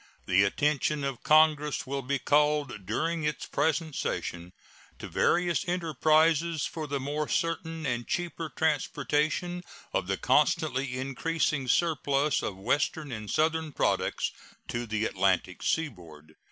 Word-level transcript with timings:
The 0.25 0.41
attention 0.43 1.03
of 1.03 1.21
Congress 1.21 1.85
will 1.85 2.01
be 2.01 2.17
called 2.17 2.87
during 2.87 3.23
its 3.23 3.45
present 3.45 3.95
session 3.95 4.51
to 4.97 5.07
various 5.07 5.63
enterprises 5.67 6.65
for 6.65 6.87
the 6.87 6.99
more 6.99 7.27
certain 7.29 7.85
and 7.85 8.07
cheaper 8.07 8.49
transportation 8.49 9.63
of 9.93 10.07
the 10.07 10.17
constantly 10.17 10.97
increasing 10.97 11.67
surplus 11.67 12.41
of 12.41 12.57
Western 12.57 13.11
and 13.11 13.29
Southern 13.29 13.73
products 13.73 14.31
to 14.69 14.87
the 14.87 15.05
Atlantic 15.05 15.61
Seaboard. 15.61 16.33